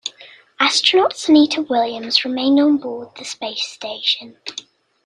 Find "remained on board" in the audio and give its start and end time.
2.25-3.09